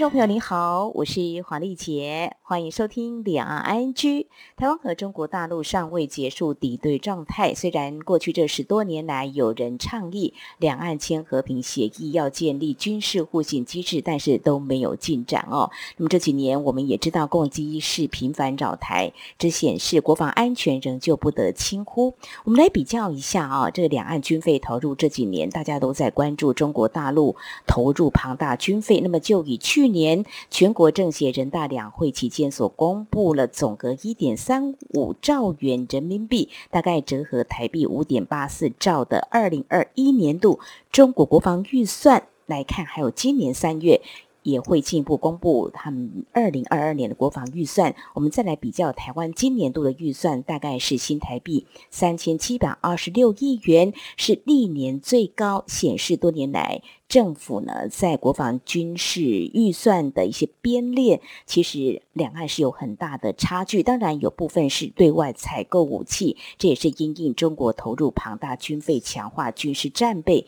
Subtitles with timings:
[0.00, 4.28] 听众朋友您好，我是黄丽杰，欢迎收听两岸 ING。
[4.56, 15.70] 台湾和中国大陆尚未结束敌对状态，虽然过去这十多年来有人倡议两岸签和平协议，要建立军事互信机制，但是都没有进展哦。
[15.98, 22.14] 那么这几年我们也知道，共机是频繁扰台，这显示国防安全仍旧不得轻忽。
[22.44, 27.36] 我们来比较一下啊，这两岸军费投入这几年，大家都在关注中国大陆
[27.66, 44.00] 投入庞大军费，那么就以去年全国政协人大两会期间所公布了总额一点三五兆元人民币，大概折合台币五点八四兆的二零二一年度中国国防预算来看，还有今年三月。
[44.42, 47.94] 也会进一步公布他们二零二二年的国防预算。
[48.14, 63.82] 我们再来比较台湾今年度的预算，大概是新台币三千七百二十六亿元，是历年最高，显示多年来政府呢在国防军事预算的一些编列，其实两岸是有很大的差距。
[63.82, 70.46] 当然，有部分是对外采购武器，这也是因应中国投入庞大军费，强化军事战备。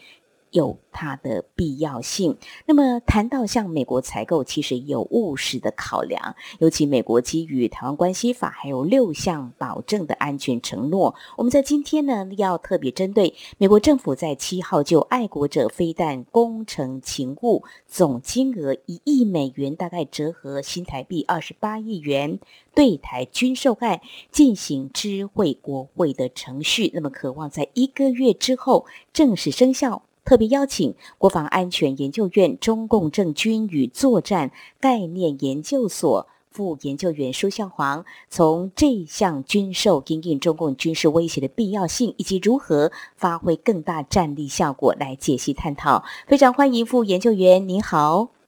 [0.53, 2.39] 有它的必要性。
[2.67, 6.36] 那么谈到向美国采购，其实有务实的考量。
[6.61, 22.39] 尤其美国基于《台湾关系法》还有六项保证的安全承诺，我们在今天呢要特别针对美国政府在七号就爱国者飞弹工程勤务总金额一亿美元，大概折合新台币二十八亿元，
[22.75, 24.00] 对台军售案
[24.31, 26.91] 进行知会国会的程序。
[26.94, 30.03] 那么渴望在一个月之后正式生效。
[30.25, 46.05] 特别邀请国防安全研究院中共政军与作战概念研究所副研究员舒向煌，从这项军售应应中共军事威胁的必要性，以及如何发挥更大战力效果来解析探讨。
[46.27, 48.41] 非常欢迎副研究员，您好。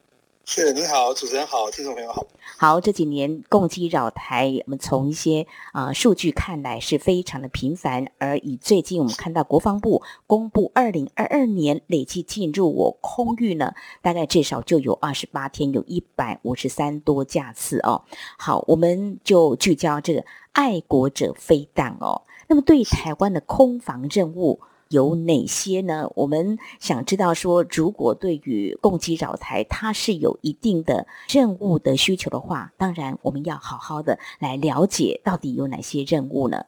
[0.46, 2.26] 是，你好，主持人好，听众朋友好。
[2.58, 8.06] 好，这几年攻击扰台，我们从一些啊数据看来是非常的频繁。
[8.18, 13.72] 而以最近我们看到国防部公布，二零二二年累计进入我空域呢，
[14.02, 18.02] 大概至少就有二十八天，有一百五十三多架次哦。
[18.38, 20.22] 好，我们就聚焦这个
[20.52, 22.20] 爱国者飞弹哦。
[22.48, 24.60] 那么对台湾的空防任务。
[24.94, 26.08] 有哪些呢？
[26.14, 36.64] 我们想知道说，如果对于共机扰台，它是有一定的任务的需求的话，当然我们要好好的来了解到底有哪些任务呢？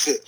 [0.00, 0.22] 是。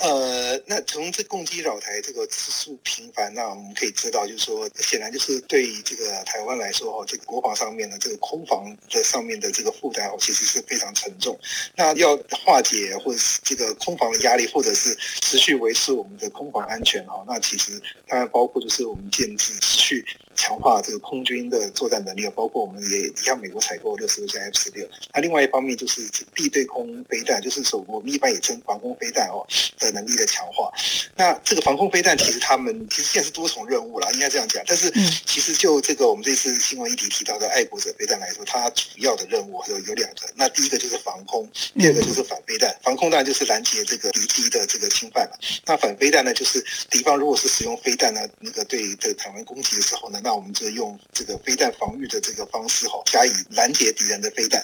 [0.00, 11.36] 呃，那从这攻击扰台这个次数频繁，那我们可以知道，就是说，显然就是对于这个台湾来说，哈，这个国防上面的这个空防的上面的这个负担，哦，其实是非常沉重。
[11.74, 20.06] 那要化解或者是这个空防的压力，或者是持续维持我们的空防安全，哈，那其实当然包括就是我们建制持续
[20.38, 24.88] 强化这个空军的作战能力，包括我们也向美国采购六十六架 F 十六。
[25.12, 26.00] 那另外一方面就是
[26.34, 29.46] 地对空飞弹，就是说我们一般也称防空飞弹，哦
[29.78, 29.92] 的。
[29.98, 30.70] 能力的强化，
[31.16, 34.62] 那这个防空飞弹其实他们其实现在是多重任务了，应该这样讲。
[34.66, 34.92] 但是
[35.24, 40.28] 其实就这个我们这次新闻议题提到的爱国者飞弹来说，它主要的任务有有两个。
[40.36, 42.78] 那第一个就是防空，第二个就是反飞弹。
[42.82, 45.38] 防空弹就是拦截这个敌机的这个侵犯了。
[45.64, 54.62] 那反飞弹呢，就是敌方如果是使用飞弹呢，那个对这个台湾攻击的时候呢，那我们就用这个飞弹防御的这个方式哈，加以拦截敌人的飞弹。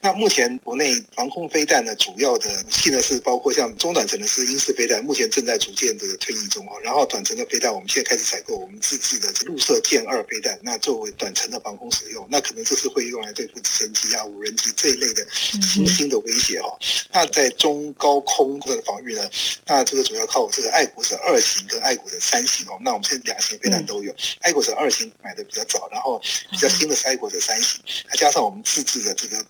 [0.00, 4.60] 那目前国内防空飞弹呢，主要的武器呢是包括像中短程的是英。
[4.60, 16.68] 式飞弹目前正在逐渐的退役中哦，然后短程的飞弹，我们现在开始采购我们自制的陆射箭二飞弹，那作为短程的防空使用，那可能这是会用来对付直升机啊、无人机这一类的新兴的威胁哈。
[17.10, 19.26] 那在中高空的防御呢，
[19.64, 22.78] 那这个主要靠这个爱国者二型跟爱国者三型哦。
[22.82, 26.20] 那我们现在两型飞弹都有，爱国者二型买的比较早，然后
[26.50, 29.44] 比较新的是爱国的三型，再加上我们自制的这个。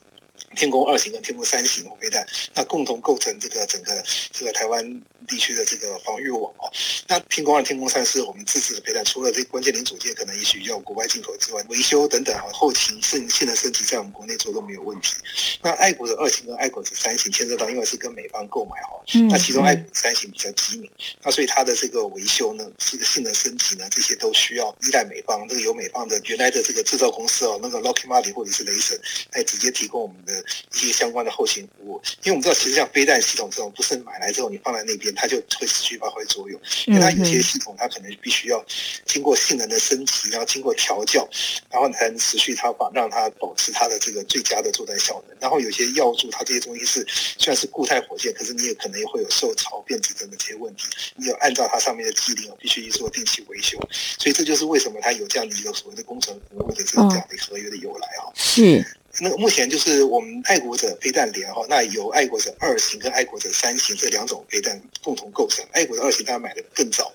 [0.55, 6.71] 天宫二型跟天宫三型的飞弹，那共同构成这个整个这个台湾地区的这个防御网哦。
[7.07, 15.15] 那天宫二、天宫三是我们自制的飞弹，除了这关键零组件可能也许要国外进口之外，维修等等哈，后勤性性能升级在我们国内做都没有问题。
[15.63, 19.01] 那爱国的二型跟爱国的三型牵涉到，因为是跟美方购买哈，
[19.31, 20.91] 那其中爱国三型比较机敏，
[21.23, 29.01] 那所以它的这个维修呢，这个性能升级呢，这些都需要依赖美方，这个由美方的原来的这个制造公司哦，那个 Lockheed Martin 或者是雷神，
[29.33, 30.30] 来直接提供我们的。
[30.31, 32.01] 的一些相关的后勤服务。
[32.23, 36.61] 因为我们知道，其实像飞弹系统这种，不是买来之后你放在那边，它就会持续发挥作用。
[36.87, 38.65] 因为它有些系统，它可能必须要
[39.05, 41.29] 经过性能的升级，然后经过调教，
[41.71, 45.37] 然后才能持续它保让它保持它的这个最佳的作战效能。
[45.41, 47.05] 然后有些药柱，它这些东西是
[47.39, 50.85] 虽然是固态火箭，可是你也可能也会有受潮、变质等等这些问题，
[51.17, 53.79] 你要按照它上面的机灵，必须去做定期维修。
[54.19, 58.33] 所以这就是为什么它有这样的一个所谓的工程服务的这样的合约的由来啊。
[58.35, 58.85] 是。
[59.23, 65.65] 那目前就是我们爱国者飞弹连哈，那由爱国者二型跟爱国者三型这两种飞弹共同构成。
[65.73, 67.13] 爱国者二型大家买的更早，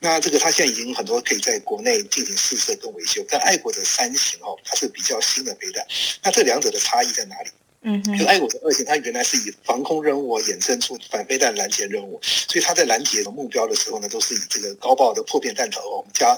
[0.00, 3.24] 那这个它现在已经很多可以在国内进行试射跟维修。
[3.28, 5.86] 但爱国者三型哦，它是比较新的飞弹。
[6.22, 7.50] 那这两者的差异在哪里？
[7.82, 16.36] 嗯，就爱国的二型，它原来是以防空任务衍生出反飞弹拦截任务，所以它在拦截的目标的时候呢，都是以这个高爆的破片弹头哦加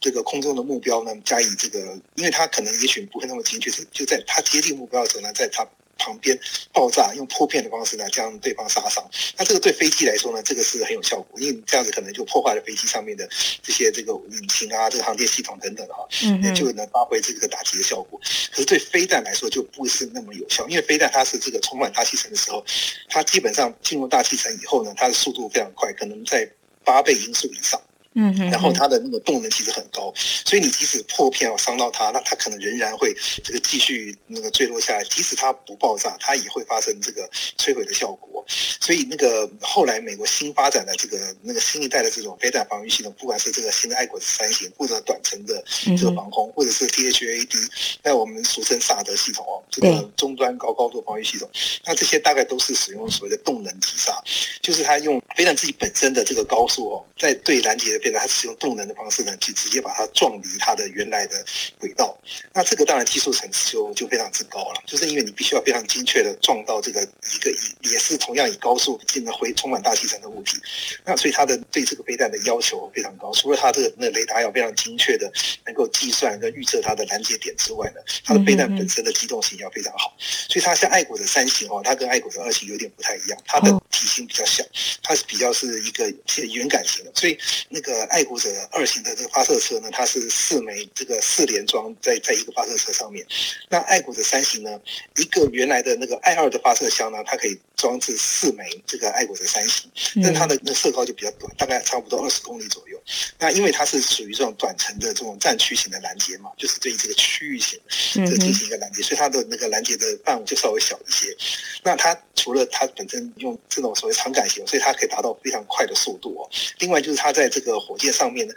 [0.00, 5.66] 这个空中的目标呢加以这个，因为它可能也许不会那么精确，就在它接近目标的时候呢，在它。
[5.98, 6.38] 旁边
[6.72, 9.04] 爆炸，用破片的方式呢，将对方杀伤。
[9.36, 13.28] 那这个对飞机来说呢，这个是很有效果，因为这样子可能就破坏了飞机上面的
[13.62, 18.20] 这些这个引擎啊、这个航电系统等等的哈，嗯就能发挥这个打击的效果。
[18.52, 22.64] 可是对飞弹来说就不是那么有效，因为飞弹它是这个充满大气层的时候，
[23.08, 26.48] 它基本上进入大气层以后呢，它的速度非常快，可能在
[26.84, 27.80] 八倍音速以上。
[28.16, 33.12] 嗯，然后它的那个动能其实很高，所以你即使破片要伤到它，那它可能仍然会
[33.42, 35.02] 这个继续那个坠落下来。
[35.02, 37.28] 即使它不爆炸，它也会发生这个
[37.58, 38.44] 摧毁的效果。
[38.46, 45.64] 所以那个后来美国新发展的这个那个新一代的这种飞弹防御系统，不管是这个新的爱国者三型，或者短程的
[45.96, 47.68] 这个防空，或者是 DHAD，
[48.04, 51.50] 那我们俗称萨德系统哦，这个终端高高度防御系统，
[51.84, 54.22] 那这些大概都是使用所谓的动能击杀，
[54.62, 57.98] 就是它用飞弹自己本身的这个高速哦，在对拦截。
[58.04, 61.42] 变得它使用动能的方式呢，去直接把它撞离它的原来的
[61.78, 62.14] 轨道。
[62.52, 70.58] 那这个当然技术层次就就非常之高了，就是因为你必须要非常精确的撞到这个一个以也是同样以高速进的回充满大气层的物体。
[71.02, 73.32] 那所以它的对这个飞弹的要求非常高。
[73.32, 75.32] 除了它这个那雷达要非常精确的
[75.64, 80.14] 能够计算跟预测它的拦截点之外呢，它的飞弹本身的机动性要非常好。
[80.18, 84.62] 所以它像爱国者三型哦，它跟爱国者二型有点不太一样，它的体型比较小，
[85.02, 86.12] 它是比较是一个
[86.52, 87.38] 圆杆型的，所以
[87.70, 87.93] 那个。
[87.94, 93.24] 呃，爱国者二型的这个发射车呢，它是四枚这个四连装在在一个发射车上面。
[93.68, 94.80] 那爱国者三型呢，
[95.16, 99.88] 一个原来的那个爱二的发射箱呢，它可以装置四枚这个爱国者三型，
[100.24, 103.00] 但它的那射高就比较短，大概差不多二十公里左右。
[103.38, 107.78] 那因为它是属于这种短程的这种战区型的拦截嘛，就是对于这个区域型
[108.26, 111.36] 这进行一个拦截，所以它的那个拦截的范围就稍微小一些。
[111.84, 116.50] 那它除了它本身用这种所谓长杆型，所以它可以达到非常快的速度哦。
[116.78, 118.54] 另外就是它在这个火箭上面呢，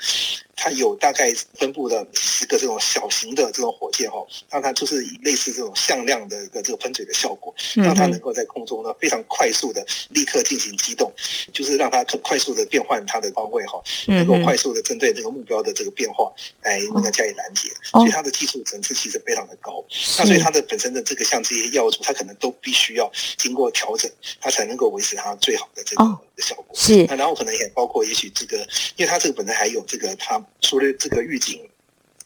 [0.56, 11.14] 它有大概分布的十个这种小型的这种火箭哈，让它就是以类似这种向量的一个这个喷嘴的效果，让它能够在空中呢非常快速的立刻进行机动，
[11.52, 16.32] 就是让它可快速的变换它的方位哈，能够快速的针对这个目标的这个变化
[16.64, 19.84] 来那个加以拦截，所以它的技术层次其实非常的高。
[20.18, 24.10] 那所以它的本身的这个像这些药物，它可能都必须要经过调整，
[24.40, 26.04] 它才能够维持它最好的这个
[26.42, 26.68] 效果。
[26.74, 28.57] 是，那然后可能也包括也许这个，
[28.95, 31.69] 因为它这个本身还有这个，它除了这个预警。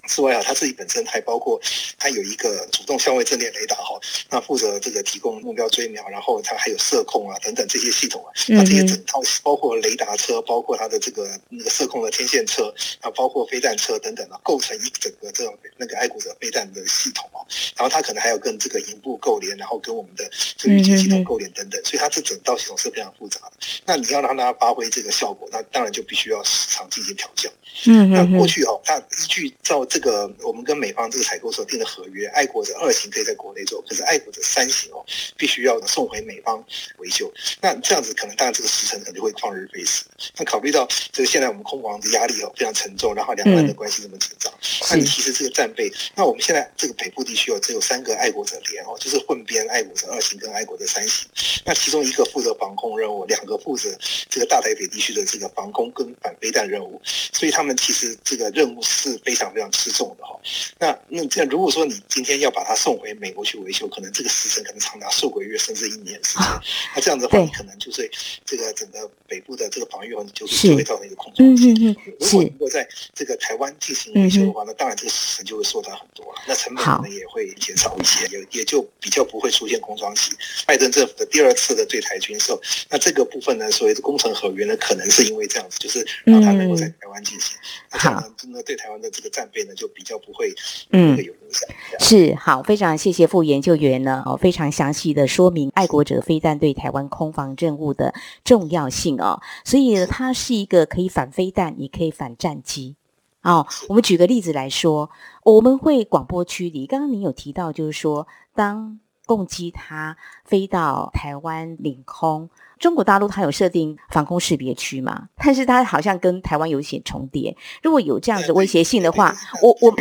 [0.07, 1.59] 之外啊，它自己本身还包括，
[1.97, 3.99] 它有一个主动相位阵列雷达哈，
[4.29, 23.51] 那负责这个提供目标追瞄，然后它还有射控啊等等这些系统啊，那这些整套包括雷达车，包括它的这个那个射控的天线车，啊，包括飞弹车等等啊，构成一整个这种那个爱国者飞弹的系统啊，然后它可能还有跟这个营部构连，然后跟我们的这个预警系统构连等等，所以它这整套系统是非常复杂的。
[23.85, 27.49] 那你要让它发挥这个效果，那当然就必须要市场进行调教。
[27.85, 35.05] 嗯那过去哦，它依据照这个我们跟美方这个采购所定的合约，爱国者二型可以在国内做，可是爱国者三型哦，
[35.37, 36.61] 必须要送回美方
[36.97, 37.31] 维修。
[37.61, 40.03] 那这样子可能当然这个时程可能就会旷日费时。
[40.35, 44.51] 那考虑到这个现在我们空防的压力哦非常沉重，然后两岸的关系这么紧张，
[44.89, 51.27] 那你其实这个战备，那我们现在这个北部地区哦只有三个爱国者连哦，就是混编爱国者二型跟爱国者三型。
[51.65, 53.89] 那其中一个负责防空任务，两个负责
[54.29, 60.39] 这个大台北地区的这个防空跟反飞弹任务，所以他们其实这个任务是非常非常吃重的哈。
[60.77, 66.47] 那那这样，如果说你今天要把它送回美国去维修，可能这个时程可能长达数个月甚至一年时间。
[66.95, 68.09] 那这样子的话，你可能就是
[68.45, 71.73] 这个整个北部的这个防御哦，就就会造成一个空窗期。
[72.19, 80.31] 如果能够在这个台湾进行维修的话，那当然这个时程就会缩短很多了，那成本可能也会减少一些，也也就比较不会出现空窗期。
[80.65, 87.55] 拜登政府的第二次的对台军售，那这个部分呢，所谓的工程合约呢，可能是因为这样子，就是让它能够在台湾进行，
[87.91, 90.53] 那这样呢，真的对台湾的这个战备呢，就比较不会
[90.91, 91.69] 嗯有影响。
[91.99, 98.13] 是好，非常谢谢副研究员呢，哦，非常详细的说明爱国者飞弹对台湾空防任务的
[98.43, 102.95] 重要性哦，所以它是一个可以反飞弹，也可以反战机。
[103.43, 105.09] 哦，我们举个例子来说，
[105.43, 106.85] 我们会广播区里。
[106.85, 112.49] 刚刚您有提到，就是说，当共机它飞到台湾领空，
[112.81, 115.29] 中国大陆它有设定防空识别区嘛？
[115.37, 117.55] 但是它好像跟台湾有一些重叠。
[117.83, 119.91] 如果有这样子威胁性的话，我我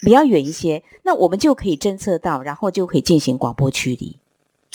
[0.00, 4.18] 比较远一些，那我们就可以侦测到，然后就可以进行广播驱离。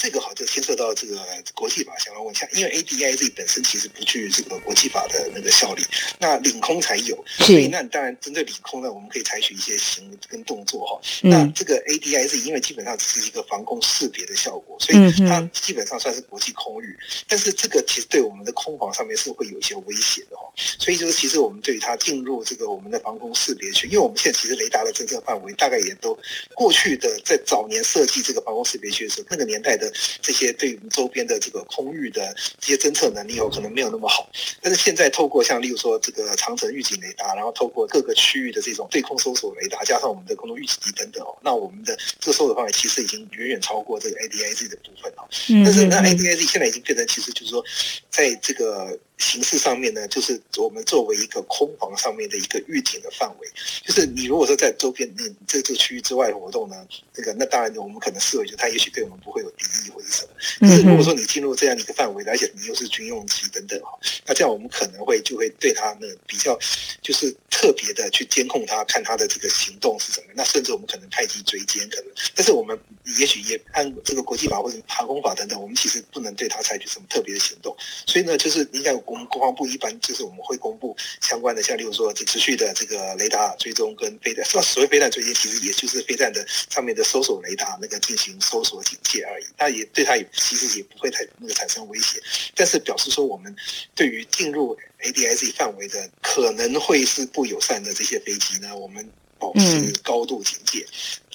[0.00, 1.20] 这个好就牵涉到这个
[1.54, 5.84] 国际法相关问题，因为 A D I Z 本身其实不具这个国际法的那个效力，
[6.18, 10.98] 那领空才有，所以那当然针对领空呢，我们可以采取一些行为跟动作哈。
[11.20, 20.50] 那这个 A D I Z 因为基本上只是一个防空识别的效果，所以它基本上算是国际空域，但是这个其实对我们的空防上面是会有一些威胁的哈。
[20.56, 26.18] 所以就是其实我们对于它进入这个我们的防空识别区，因为我们现在其实雷达的侦测范围大概也都
[26.54, 29.89] 过去的在早年设计这个防空识别区的时候，那个年代的。
[30.20, 34.28] 这些对于周边的这个空域的这些侦测能力有可能没有那么好，
[34.60, 45.28] 但是现在透过像例如说这个长城预警雷达，然后透过各个区域的这种对空搜索雷达，加上我们的空中预警机等等哦，那我们的这个搜索范围其实已经远远超过这个 ADIZ 的部分哦。
[45.64, 47.64] 但是那 ADIZ 现在已经变成其实就是说，
[48.10, 48.98] 在这个。
[49.20, 53.48] 形式上面呢，就是我们作为一个空防上面的一个预警的范围，
[53.84, 56.74] 就是你如果说在周边你这这个区域之外活动呢，
[57.14, 60.28] 那个那当然我们可能视为就他也许对我们不会有敌意或者什么。
[60.60, 63.90] 但是如果说你进入这样的一个范围，而且你又是军用机等等哈，
[64.24, 66.58] 那这样我们可能会就会对他呢比较
[67.02, 70.26] 就是特别的去监控他，看他的这个行动是什么。
[70.34, 72.78] 那甚至我们可能派机追歼，可能，但是我们
[73.18, 77.76] 也许也按这个国际法或者航空法等等，我们其实不能对他采取什么特别的行动。
[78.06, 78.90] 所以呢，就是应该。
[79.10, 92.22] 我们国防部一般就是我们会公布相关的，像例如说这持续的这个雷达追踪跟飞弹，所谓飞弹追踪，其实也就是飞弹的上面的搜索雷达那个进行搜索警戒而已，那也对它也其实也不会太那个产生威胁，
[92.54, 93.54] 但是表示说我们
[93.96, 100.86] 对于进入 ADIZ 范围的可能会是不友善的这些飞机呢，我们保持高度警戒。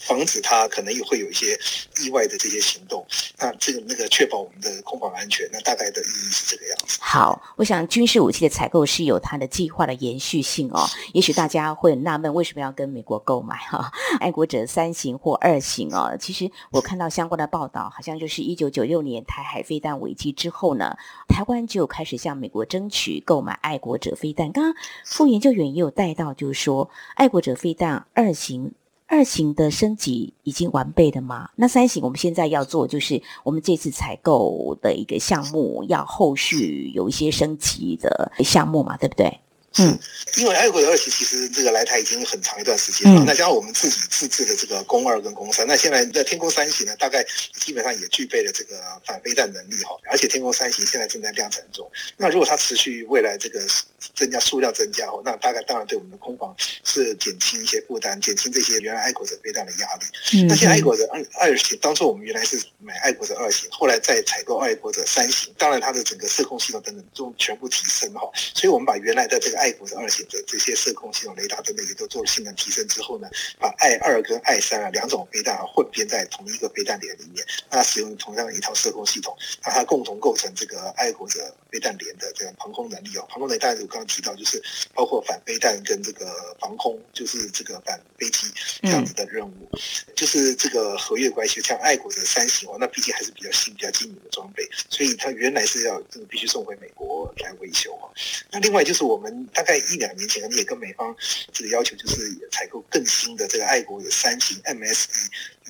[0.06, 1.60] 防止它可能也会有一些
[2.04, 3.04] 意外的这些行动，
[3.40, 6.85] 那这个那个确保我们的空防安全，那大概的意义是这个样子。
[7.16, 10.86] 好，我想军事武器的采购是有它的计划的延续性哦。
[11.14, 13.90] 也许大家会很纳闷，为什么要跟美国购买哈？
[14.20, 16.18] 爱国者三型或二型哦？
[16.20, 20.98] 其实我看到相关的报道，好像就是一九九六年台海飞弹危机之后呢，
[21.30, 24.52] 台湾就开始向美国争取购买爱国者飞弹。
[24.52, 24.74] 刚刚
[25.06, 28.74] 副研究员也有带到，就是说爱国者飞弹二型。
[29.08, 31.50] 二型的升级已经完备的吗？
[31.56, 39.40] 那三型我们现在要做，就是我们这次采购的一个项目，要后续有一些升级的项目嘛，对不对？
[39.78, 40.00] 嗯，
[40.38, 47.26] 因为爱国者二型其实这个来台已经很长一段时间了，那加上我们自己自制的这个攻二跟攻三，那现在在天宫三型呢，大概
[47.60, 51.90] 基本上也具备了这个反飞弹能力哈，而且天宫三型现在正在量产中。
[52.18, 53.62] 那如果它持续未来这个
[54.14, 60.48] 增加数量增加哦，那大概当然对我们的空防是减轻一些负担，减轻这些原来爱国者飞弹的压力。
[60.48, 68.22] 那现在爱国者二二型，当初我们原来是买爱国者二型，后来再采购爱国者三型，当然它的整个射控系统等等都全部提升哈，
[68.54, 73.28] 所以我们把原来的这个爱国者二型的这些射控系统、雷达等等也都做了性能提升之后呢，
[73.60, 83.26] 把爱二跟爱三啊两种飞弹啊混编在同一个飞弹连里面，那使用同样的一套射控系统，那它共同构成这个爱国者飞弹连的这个防空能力哦。
[83.30, 84.62] 防空能力当然我刚刚提到就是
[84.94, 88.48] 包括反飞弹跟这个防空，就是这个反飞机
[88.82, 89.70] 这样子的任务，
[90.16, 91.62] 就是这个合约关系。
[91.62, 98.12] 像爱国者三型哦，那毕竟还是比较新、比较精明的装备，所以它原来是要这个必须送回美国来维修哦。
[98.52, 101.16] 那另外就是我们大概一两年前，你也跟美方
[101.54, 105.08] 这个要求，就是采购更新的这个爱国的三型 MSE，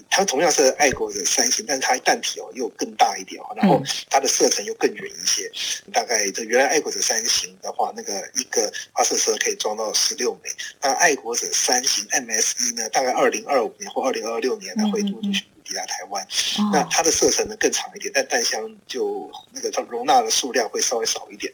[0.10, 5.50] 它同样是爱国的三型，但是它弹体哦又更大一点哦，然后它的射程又更远一些。
[5.94, 10.50] 大概这原来爱国者三型的话，那个一个发射车可以装到十六枚，
[10.82, 16.27] 那爱国者三型 MSE 呢，大概二零二五年或二零二六年呢会陆续抵达台湾。
[16.72, 21.54] 那它的射程呢更长一点，但弹箱就那个它容纳的数量会稍微少一点。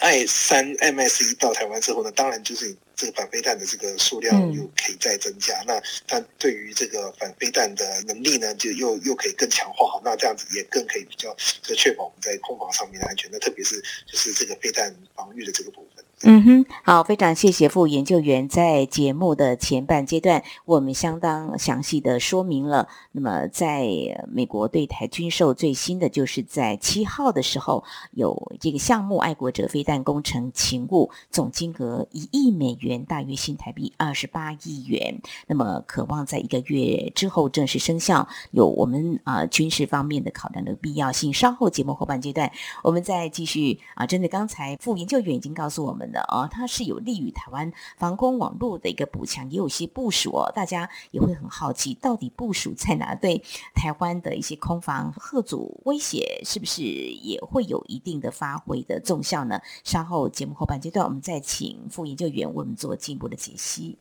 [0.00, 5.62] 爱三 MS 一到台湾之后呢，当然就是这个反飞弹的这个数量又可以再增加。
[5.66, 10.00] 那它对于这个反飞弹的能力呢，就又又可以更强化。
[10.02, 13.30] 那这样子也更可以比较，就确保我们在空防上面的安全。
[13.30, 16.04] 那特别是就是这个飞弹防御的这个部分。
[16.22, 22.88] 嗯哼，好，非常谢谢副研究员在节目的前半阶段，我们相当详细的说明了。
[23.12, 23.88] 那么，在
[24.30, 35.22] 美国对台军售最新的，就是在七号的时候，有这个项目“爱国者飞弹工程勤务”，总金额一亿美元，大约新台币二十八亿元。
[35.46, 41.32] 那么，渴望在一个月之后正式生效，有我们啊军事方面的考量的必要性。
[41.32, 46.09] 稍后节目后半阶段，我们再继续啊，针对刚才副研究员已经告诉我们。
[46.10, 50.50] 的啊，它是有利于台湾防空网络的一个补强，也有一些部署哦。
[50.54, 53.14] 大家也会很好奇，到底部署在哪？
[53.14, 59.60] 对台湾的一些空防核阻威胁，是不是也会有一定的发挥的重效呢？
[59.84, 63.98] 稍后节目后半阶段，我们再请副研究员为我们做进一步的解析。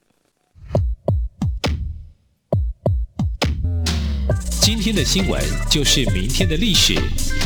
[4.72, 6.94] 今天的新闻就是明天的历史，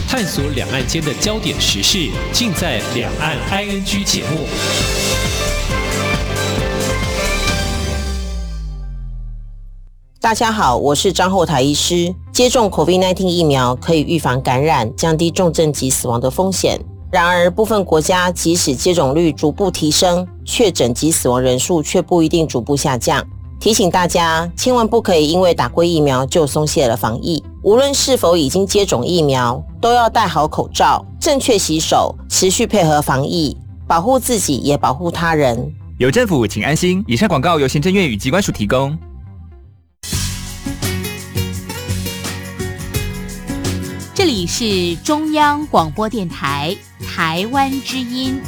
[0.10, 4.46] 探索两岸间的焦点时事，尽在《两岸 ING》节目。
[10.20, 12.14] 大家好，我是张后台医师。
[12.34, 16.78] 接种 COVID-19 疫苗可以预防感染，降低重症及死亡的风险。
[17.10, 23.26] 然而，部分国家即使接种率逐步提升，确诊及死亡人数却不一定逐步下降。
[23.64, 27.42] 提醒大家，千万不可以因为打过疫苗就松懈了防疫。
[27.62, 33.56] 无论是否已经接种疫苗，都要戴好口罩，正确洗手，持续配合防疫，
[33.88, 35.74] 保护自己也保护他人。
[35.98, 37.02] 有政府，请安心。
[37.08, 38.98] 以上广告由行政院与机关署提供。
[44.14, 46.76] 这里是中央广播电台
[47.16, 48.42] 台湾之音。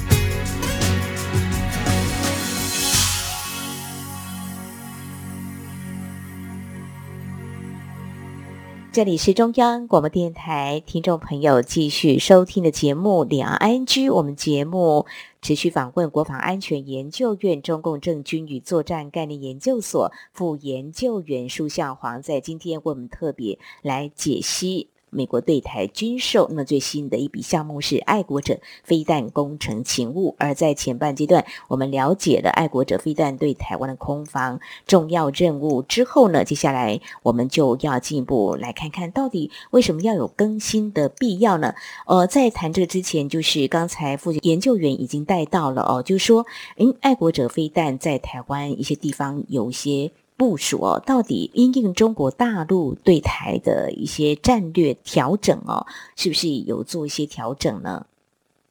[8.95, 14.09] 这里是中央广播电台听众朋友继续收听的节目《两岸安居》。
[14.13, 15.05] 我们节目
[15.41, 24.87] 持续访问国防安全研究院中共政军与作战概念研究所副研究员舒向煌，在今天为我们特别来解析。
[25.15, 30.35] 美国对台军售，那么最新的一笔项目是爱国者飞弹工程勤务。
[30.37, 41.73] 而在前半阶段，我们了解了爱国者飞弹对台湾的空防重要任务之后呢，接下来我们就要进一步来看看到底为什么要有更新的必要呢？
[42.05, 46.45] 呃，在谈这个之前，就是刚才副研究员已经带到了哦，就是说，
[46.77, 50.11] 嗯，爱国者飞弹在台湾一些地方有些。
[50.37, 58.05] 部署哦，到底因应中国大陆对台的一些战略调整哦，是不是有做一些调整呢？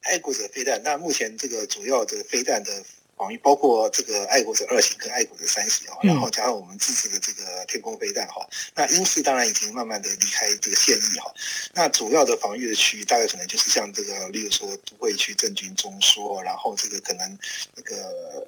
[0.03, 2.70] 爱国者飞弹，那目前这个主要的飞弹的。
[3.16, 11.33] 防御包括这个爱国者二型跟爱国者三型哈，然后加上我们自制的这个天空飞弹哈，那英式当然已经慢慢的离开这个现役哈。
[11.72, 17.38] 那主要的防御的区域大概可能就是像这个，例如说都会区、政军中枢，然后这个可能
[17.74, 17.96] 那个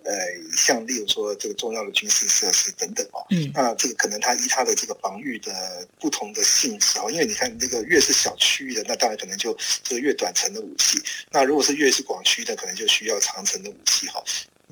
[0.05, 0.15] 呃，
[0.57, 3.25] 像例如说这个重要的军事设施等等哦。
[3.31, 3.51] 嗯。
[3.55, 11.01] 那这个可能它依它的这个防御的不同的性质哦，因为你看这个越是小区域的，那当然可能就这个越短程的武器。
[11.31, 14.23] 那如果是越是广区的，可能就需要长程的武器哈。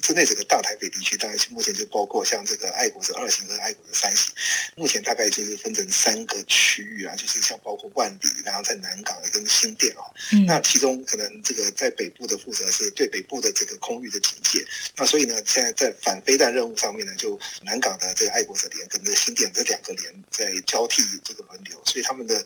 [0.02, 4.32] 之内整个大台北地区，大概目前就包括像这个爱国者二型跟爱国者三型，
[4.76, 10.02] 目前大概就是分成三个区域啊，就是像包括万里，然后在南港跟新店啊，
[10.46, 22.44] 那其中可能这个在北部的负责是对北部的这个空域的警戒，那所以呢，现在在反飞弹任务上面呢，就南港的这个爱国者连跟这个新店这两个连在交替这个轮流，所以他们的。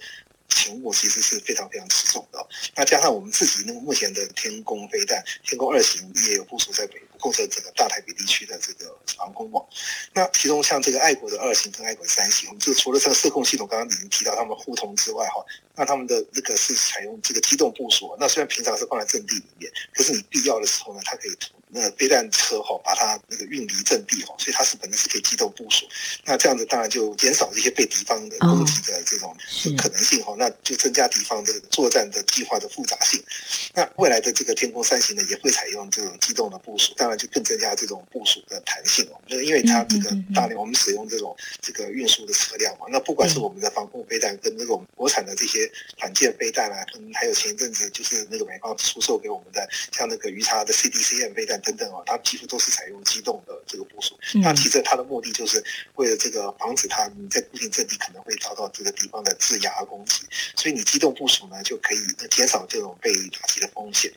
[0.50, 9.64] 勤务其实是非常非常吃重的，那加上我们自己那个目前的天宫飞弹，天宫二型也有部署在北部，构成整个大台北地区的这个防空网。
[10.12, 18.16] 那其中像这个爱国的二型跟爱国三型，我们就除了这个射控系统刚刚已经提到他们互通之外，哈，那他们的那个是采用这个机动部署。
[18.18, 21.37] 那虽然平常是放在阵地里面，可是你必要的时候呢，它可以。
[21.74, 25.87] 个飞弹车哈，把它那个运离阵地哈，所以它是本身是可以机动部署。
[26.24, 29.37] 那这样子当然就减少一些被敌方的攻击的这种
[29.76, 33.22] 可能性哈，那就增加敌方的作战的计划的复杂性。
[33.74, 39.20] 那未来的这个天空三型呢，也会采用这种机动的部署，当然就更增加这种部署的弹性哦。
[39.26, 51.57] 就是因为它这个大量我们使用这种这个运输的车辆嘛，那不管是我们的防空飞弹跟那种国产的这些反舰飞弹啊，跟还有前一阵子就是那个美方出售给我们的像那个鱼叉的 CDCM 飞弹。
[51.62, 54.18] 等等哦，它几乎都是采用机动的这个部署。
[54.42, 55.62] 那其实它的目的就是
[55.94, 60.22] 为了这个防止它你在固定阵地可能会遭到这个敌方的制压攻击，
[60.56, 61.98] 所以你机动部署呢就可以
[62.30, 64.12] 减少这种被打击的风险。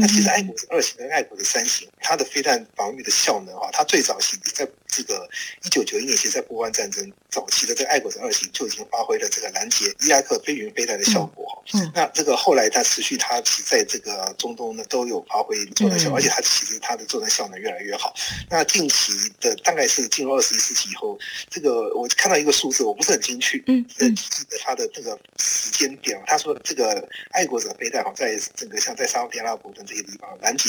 [0.00, 5.28] 那其实爱国二型跟爱国的三型，它的飞弹防御的效能啊，它最早期在这个
[5.64, 11.62] 一九九一年，其实在波湾战争早期的这个爱国者二型就已经发挥了这个拦截伊拉克飞云飞弹的效果。
[11.72, 18.14] 嗯，那这个后来它持续，它在这个中东呢都有发挥作战效果，而且它其实它的作战效能越来越好。
[18.50, 21.18] 那近期的大概是进入二十一世纪以后，
[21.50, 30.68] 这个我看到一个数字，我不是很精确，嗯嗯，记得它的这个时间点，他说这个爱国者飞弹哈，在整个像在沙特阿拉伯等这些地方拦截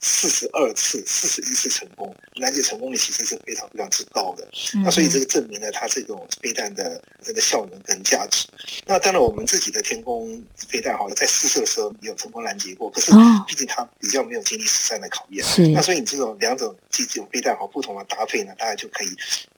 [0.00, 4.46] 四十二次，四十一次成功，拦截成功率其实是非常非常之高的。
[4.84, 8.46] 那所以这个证明了它这种飞弹的这个效能跟价值。
[8.86, 13.12] 那当然，我们自己的天宫飞弹好了，在试射的时候有成功拦截过，可是
[13.46, 15.44] 毕竟它比较没有经历实战的考验。
[15.44, 15.68] 是。
[15.68, 19.08] 那所以你这种两种这种飞弹好不同的搭配呢，大家就可以。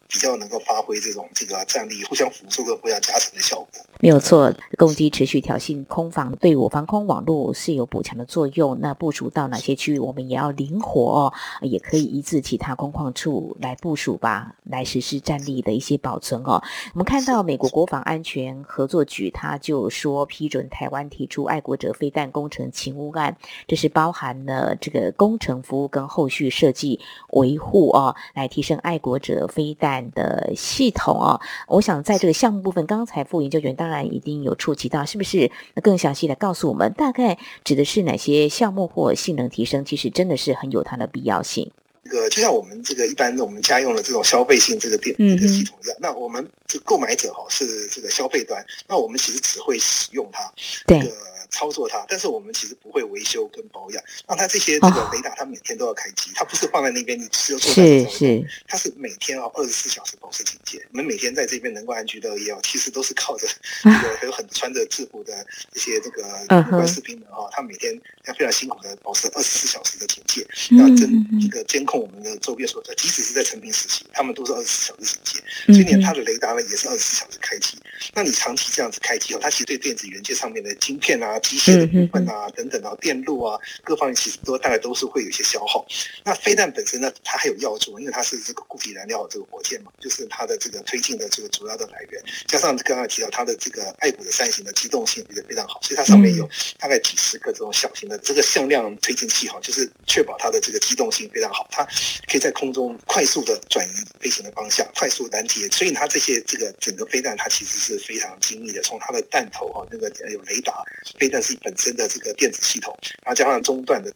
[0.09, 3.69] 比较能够发挥这种这个战力互相辅助跟互相加成的效果。
[4.01, 8.79] 没有错，攻击持续挑衅空防，对我防空网络是有补强的作用。
[8.81, 16.63] 那部署到哪些区域，我们也要灵活哦，也可以移至其他空旷处来部署吧，来实施战力的一些保存哦。
[16.93, 23.35] 我们看到美国国防安全合作局，他就说批准台湾提出爱国者飞弹工程勤务案，
[23.67, 29.94] 这是包含了这个工程服务跟后续设计维护哦，来提升爱国者飞弹。
[30.13, 39.85] 的系统哦，我想在这个项目部分，刚才副研究员当然一定有触及到，是不是那更详细的告诉我们，大概指的是哪些项目或性能提升？
[39.85, 41.71] 其实真的是很有它的必要性。
[42.05, 50.53] 这个就像我们这个一般我们家用的这种消费性这个电这个系统一样，那我们这购买者哈是这个消费端，那我们其实只会使用它。
[50.87, 51.11] 对。
[51.55, 54.03] 操作它，但是我们其实不会维修跟保养。
[54.27, 60.85] 那它这些这个雷达，它每天都要开机，它不是放在那边你只有坐在是是，它是每天哦二十四小时保持警戒。
[60.91, 63.47] 我们每天在这边能够安居乐业哦， 其实都是靠着
[63.83, 67.95] 这个还 有很穿着制服的一些这个公关士兵们啊，他每天
[68.27, 70.45] 要非常辛苦的保持二十四小时的警戒，
[70.77, 75.41] 要真这个监控我们的周边所在，即使是在成品时期，他们都是二十四小时警戒。
[75.73, 77.79] 所以呢，它的雷达呢也是二十四小时开机。
[78.13, 81.39] 那你长期这样子开机哦，它其实对电子元件上面的晶片啊。
[81.45, 85.85] 机械的部分啊，等等啊，电路啊，各方面其实都大概都是会有一些消耗。
[86.25, 92.23] 那飞弹本身呢，它还有药作，因为它是这个固体燃料这个火箭嘛，就是它的这个推进的这个主要的来源。
[92.47, 101.85] 加上刚刚提到它的这个爱国的三型的机动性也非常好，所以它上面有大概几十个这种小型的这个向量推进器哈，就是确保它的这个机动性非常好，它
[102.27, 105.69] 可以在空中快速的转移飞行的方向，快速拦截。
[105.69, 110.83] 所以它这些这个整个飞弹它其实是非常精密的，从它的弹头哈，那个有雷达
[111.25, 111.31] 飞。
[111.33, 114.13] 但是本身的这个电子系统，然后加上中段的。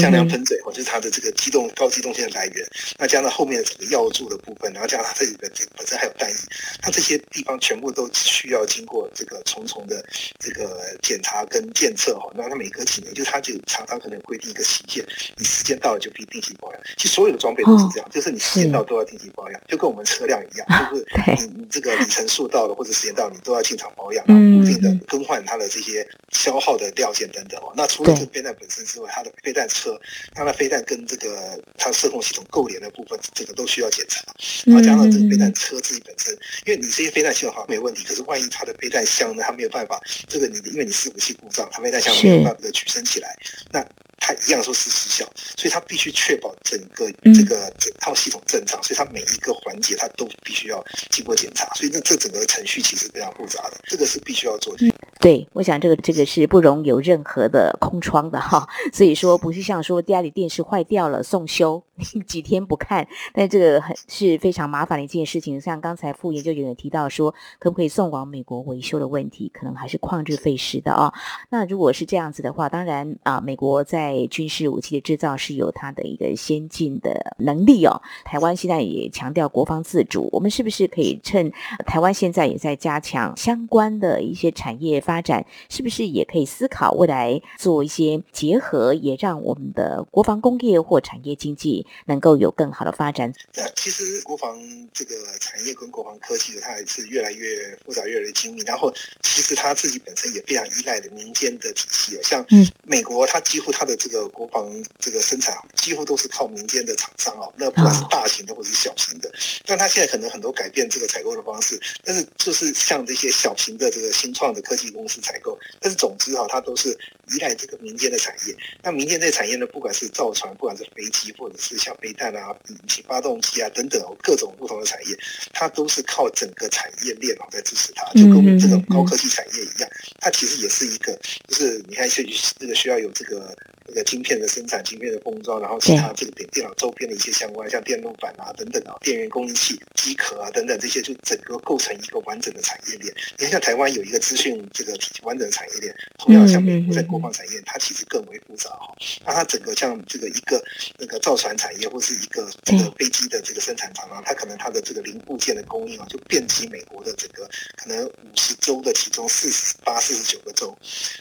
[0.00, 2.64] 向量喷嘴，或就是它的这个机动高机动性的来源，
[2.96, 6.34] 那加上后面的整个药柱的部分，然后加上它这里的这本身还有弹翼，
[6.80, 10.00] 它这些地方全部都需要经过这个重重的
[10.38, 12.30] 这个检查跟检测哈。
[12.36, 15.04] 那它每隔几年，就它就常常可能规定一个期限，
[15.36, 16.80] 你时间到了就必定期保养。
[16.96, 21.04] 其实所有的装备都是这样，就是你时间到都要定期保养，就跟我们车辆一样，就是
[21.48, 27.72] 你你这个里程数到了或者时间到，你都要进场保养，然后固定的更换它的这些消耗的料件等等哦。
[27.76, 29.98] 那除了这个飞弹本身之外，它的飞弹车，
[30.34, 34.22] 它的飞弹跟这个它射控系统构连的部分，这个都需要检查。
[34.66, 36.32] 然后加上这个飞弹车自己本身，
[36.66, 43.36] 因为你这些飞弹系统好像没问题，可是万一它的飞弹箱呢，它没有办法，这个你因为你伺服器故障，它飞弹箱没有办法的举升起来，
[43.72, 43.84] 那。
[44.18, 45.24] 它一样说是失效，
[45.56, 54.92] 所以它必须确保整个这个整套系统正常，所以它每一个环节它都必须要经过检查，所以那这整个程序其实非常复杂的，这个是必须要做的。
[55.20, 61.82] 对，我想这个这个是不容有任何的空窗的哈， 所以说不是像说家里电视坏掉了送修
[62.26, 65.60] 几天不看，但这个很是非常麻烦的一件事情。
[65.60, 71.12] 像刚才副研究员也提到说，可不可以送往美国维修的问题，可能还是旷日费时的啊。
[71.50, 78.00] 那如果是这样子的话，当然啊，美国在军事武器的制造是有它的一个先进的能力哦。
[78.24, 81.52] 台湾现在也强调国防自主，我们是不是可以趁
[81.86, 93.32] 台湾现在也在加强相关的一些产业发展，是不是也可以思考未来做一些结合，也让我们的国防工业或产业经济能够有更好的发展？
[93.54, 94.58] 那其实国防
[94.92, 98.62] 这个产业跟国防科技，它也是越来越复杂、越来越精密。
[98.64, 102.44] 然后，其实它自己本身也非常依赖的民间的体系，像
[102.84, 109.32] 美国，它几乎它的这个国防这个生产几乎都是靠民间的厂商哦，那不管是大型的或者是小型的，
[109.66, 116.90] 但它现在可能很多改变这个采购的方式，但是就是像这些小型的这个新创的科技公司采购，但是总之哈，它都是
[117.32, 118.56] 依赖这个民间的产业。
[118.82, 125.18] 那民间这产业呢，不管是造船，不管是飞机，或者是像飞弹啊、引擎发动机啊等等各种不同的产业，
[125.52, 132.26] 它都是靠整个产业链啊在支持它，就跟我们这种高科技产业一样，它其实也是一个，就是你看，需
[132.58, 133.54] 这个需要有这个。
[133.86, 143.14] 那个晶片的生产、晶片的封装，然后其他这个电电脑周边的一些相关，像电路板啊等等啊，电源供应器、机壳啊等等这些，就整个构成一个完整的产业链。
[143.38, 148.94] 你看，像台湾有一个资讯这个完整的产业链，同样像美国在国防产业，它其实更为复杂哈。
[149.26, 150.62] 那它整个像这个一个
[150.98, 160.76] 那个造船产业，或是一个这个飞机的这个生产厂啊，它可能它的这个零部件的供应啊，就遍及美国的整个可能五十州的其中四十八、四十九个州。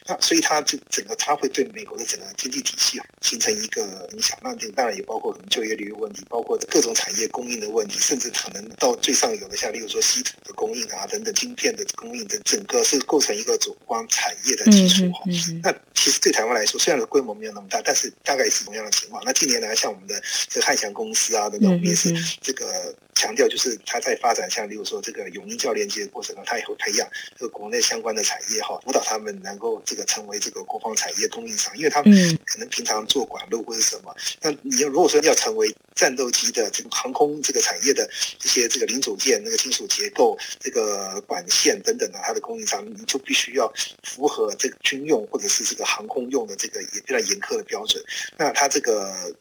[0.08, 3.82] 那所以它就整个它会对美国的整个经济体系形成一个
[4.14, 4.38] 影响。
[4.42, 15.24] 那这当然也包括可能就业率问题，包括各种产业供应的问题，甚至可能到最上游的，像例如说稀土的供应啊等等，晶片的供应等整个是构成一个主光产业的基础哈。
[15.64, 19.22] 那其实对台湾来说，虽然规模没有那么大，但是大概是同样的情况。
[19.26, 34.16] 那近年来，像我们的这个汉翔公司啊等等，我们也是这个强调，就是它在发展，像例如说这个永英教练机的过程中，它也会培养这个国内相关的产业哈，辅导他们能够这个成为这个国防产业供应商，因为他们可能平常做管路或者什么。
[34.42, 38.10] 那你要如果说要成为战斗机的这个航空这个产业的
[38.44, 43.72] 一些这个零组件、那个金属结构、这个管线等等的，它的供应商，你就必须要
[44.04, 48.04] 符合这个军用或者是这个航空用的这个也非常严苛的标准。
[48.38, 49.34] 那它这个。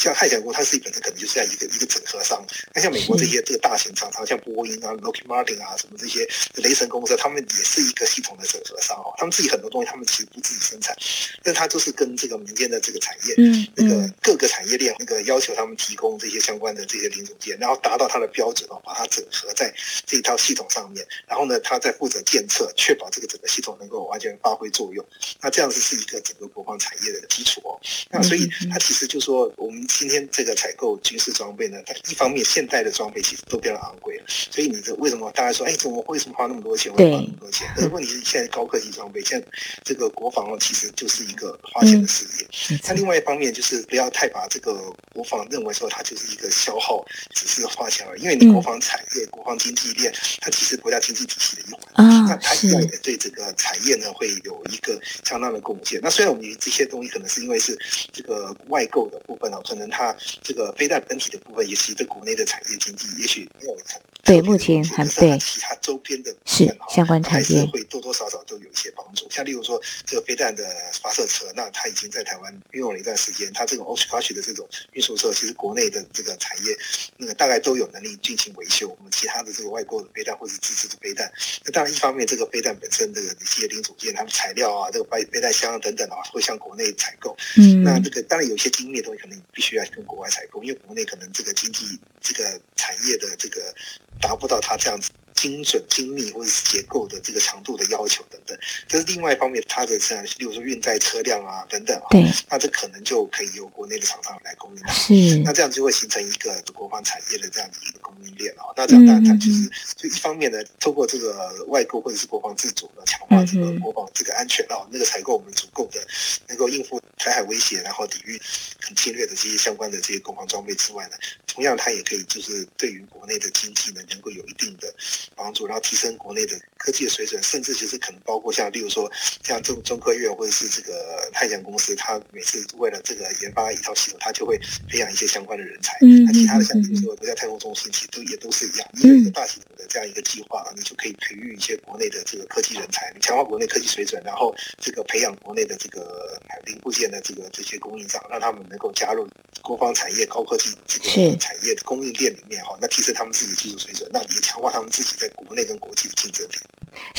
[0.00, 2.42] 像汉翔公司，它自己本身可能就是这样一个一个整合商。
[2.72, 9.12] 那像美国这些这个大型厂商，像波音啊、Lockheed Martin 啊什么这些雷神公司，他们也是一个系统的整合商哦。
[9.18, 10.96] 他们自己很多东西，他们其实不自己生产，
[11.42, 13.34] 但他就是跟这个民间的这个产业，
[13.74, 19.70] 那个各个产业链那个要求他们提供这些相关的这些零组件，然后达到它的标准哦，把它整合在
[20.06, 21.06] 这一套系统上面。
[21.26, 25.04] 然后呢，他再负责监测，确保这个整个系统能够完全发挥作用。
[25.42, 27.78] 那这样子是一个整个国防产业的基础哦。
[28.08, 29.86] 那所以它其实就说我们。
[29.98, 36.94] 今天这个采购军事装备呢，它一方面现代的装备其实都比较昂贵了，所以你这为什么大家说，哎，怎么为什么花那么多钱？
[36.94, 37.68] 为花那么多钱？
[37.76, 39.46] 那问题是现在高科技装备，现在
[39.84, 42.78] 这个国防其实就是一个花钱的事业。
[42.84, 48.22] 那另外一方面就是不要太把这个国防认为说它就是一个消耗，只是花钱而已。
[48.22, 56.00] 因为你国防产业、国防经济链，它其实国家经济体系的一环，那它一样也对这个产业呢会有一个相当的贡献。
[56.02, 57.76] 那虽然我们这些东西可能是因为是
[58.12, 59.90] 这个外购的部分哦，可能。
[59.90, 69.28] 它这个飞弹本体的部分，也是一个国内的产业经济，也许没有很对，目前还对其他周边的是相关产业会多多少少都有一些帮助。
[69.30, 70.62] 像例如说这个飞弹的
[71.02, 76.76] 发射车，那它已经在台湾运用了一段时间，它这种 o s h k a s h 的这种运输车，其实国内的这个产业
[77.16, 78.88] 那个大概都有能力进行维修。
[78.88, 81.32] 我们其他的这个外国的飞弹或者自制的飞弹，
[81.64, 87.34] 那当然一方面这个飞弹本身这个一些零组件、它们材料啊，这个飞飞弹箱等等啊，会向国内采购。
[87.56, 89.84] 嗯，那这个当然有些精密的东西可能必须要。
[89.90, 93.74] 跟国外采购，因为国内可能这个经济、这个产业的这个
[94.18, 95.10] 达不到它这样子。
[95.34, 99.62] 精准、精密或者是结构的这个长度的要求等等，这是另外一方面。
[99.68, 102.08] 它的像，例如说运载车辆啊等等啊，
[102.48, 104.88] 那这可能就可以由国内的厂商来供应。
[104.88, 108.72] 是，那这样就会形成一个国防产业的这样的一个供应链啊。
[108.76, 116.00] 那这样当然它其实就一方面呢，透过这个外购或者是国防自主呢，强化这个国防这个安全啊，那个采购我们足够的
[116.48, 118.40] 能够应付台海威胁，然后抵御
[118.80, 121.16] 很侵略的这些相关的这些国防装备之外呢，
[121.46, 124.92] 同样它也可以就是对于国内的经济呢，能够有一定的。
[125.36, 129.10] 帮助，然后提升国内的科技的水准，甚至其实可能包括像，例如说
[129.42, 135.96] 像中中科院或者是这个泰翔公司，它每次为了这个研发一套系统，它就会培养一些相关的人才。
[136.00, 149.28] 那其他的像比如说国家太空中心，其实都也都是一样，你有一个大系统的这样一个计划，你就可以培育一些国内的这个科技人才，强化国内科技水准，然后这个培养国内的这个零部件的这个这些供应商，让他们能够加入
[149.62, 155.09] 国防产业、高科技这个产业的供应链里面哈，那提升他们自己的技术水准，那也强化他们自己。
[155.16, 156.52] 在国内跟国际的竞争力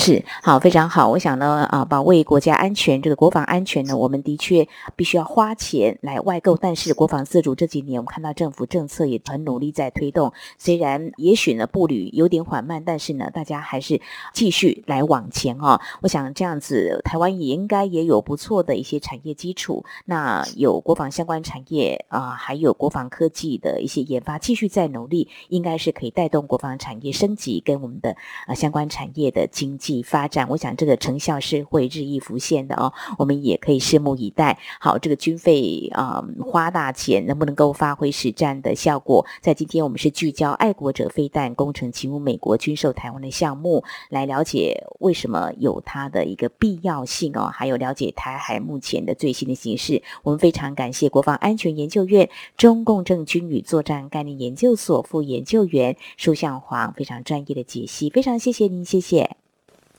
[0.03, 1.07] 是好，非常好。
[1.09, 6.57] 我想呢，啊，保卫国家安全，这个国防安全呢，我们的确必须要花钱来外购。
[6.57, 10.33] 但是国防自主这几年，我们看到政府政策也很努力在推动。
[10.57, 14.01] 虽然也许呢步履有点缓慢，但是呢，大家还是
[14.33, 15.79] 继续来往前哦。
[16.01, 19.85] 我想这样子，台湾也应该也有不错的一些产业基础。
[20.05, 27.91] 那有国防相关产业啊，还有国防科技的一些研发，继续在努力，应该是可以带动国防产业升级跟我们。
[28.01, 28.15] 的
[28.47, 32.93] 呃相关产业的经济发展，我想这个成效是会日益浮现的哦。
[33.17, 34.59] 我们也可以拭目以待。
[34.79, 39.25] 好，这个军费啊花大钱，能不能够发挥实战的效果？
[39.41, 50.03] 在今天我们是聚焦爱国者飞弹工程进入美国军售台湾的项目，来了解为什么有它的一个必要性哦，还有了解台海目前的最新的形势。
[50.21, 58.09] 我们非常感谢国防安全研究院中共政军旅作战概念研究所副研究员舒向煌非常专业的解析。
[58.09, 59.37] 非常谢谢您，谢谢，